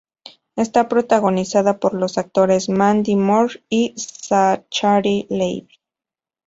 Está 0.55 0.89
protagonizada 0.89 1.77
por 1.77 1.93
los 1.93 2.17
actores 2.17 2.69
Mandy 2.69 3.15
Moore 3.15 3.63
y 3.69 3.93
Zachary 3.99 5.27
Levi. 5.29 5.69